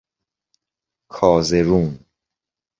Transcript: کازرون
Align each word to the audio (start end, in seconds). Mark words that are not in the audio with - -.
کازرون 1.11 1.99